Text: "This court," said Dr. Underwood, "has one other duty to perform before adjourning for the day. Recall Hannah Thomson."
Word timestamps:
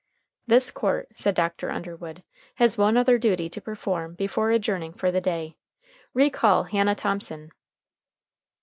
"This 0.47 0.71
court," 0.71 1.09
said 1.13 1.35
Dr. 1.35 1.69
Underwood, 1.69 2.23
"has 2.55 2.75
one 2.75 2.97
other 2.97 3.19
duty 3.19 3.49
to 3.49 3.61
perform 3.61 4.15
before 4.15 4.49
adjourning 4.49 4.93
for 4.93 5.11
the 5.11 5.21
day. 5.21 5.57
Recall 6.15 6.63
Hannah 6.63 6.95
Thomson." 6.95 7.51